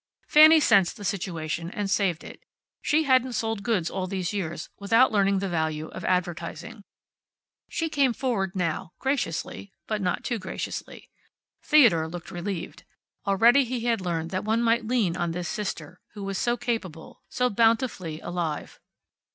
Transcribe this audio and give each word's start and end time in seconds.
Fanny 0.27 0.59
sensed 0.59 0.97
the 0.97 1.05
situation 1.05 1.69
and 1.69 1.87
saved 1.87 2.23
it. 2.23 2.41
She 2.81 3.03
hadn't 3.03 3.33
sold 3.33 3.61
goods 3.61 3.87
all 3.91 4.07
these 4.07 4.33
years 4.33 4.67
without 4.79 5.11
learning 5.11 5.37
the 5.37 5.47
value 5.47 5.89
of 5.89 6.03
advertising. 6.05 6.83
She 7.69 7.87
came 7.87 8.11
forward 8.11 8.55
now, 8.55 8.93
graciously 8.97 9.71
(but 9.85 10.01
not 10.01 10.23
too 10.23 10.39
graciously). 10.39 11.11
Theodore 11.61 12.07
looked 12.07 12.31
relieved. 12.31 12.83
Already 13.27 13.63
he 13.63 13.81
had 13.81 14.01
learned 14.01 14.31
that 14.31 14.43
one 14.43 14.63
might 14.63 14.87
lean 14.87 15.15
on 15.15 15.33
this 15.33 15.47
sister 15.47 16.01
who 16.15 16.23
was 16.23 16.39
so 16.39 16.57
capable, 16.57 17.21
so 17.29 17.51
bountifully 17.51 18.19
alive. 18.21 18.79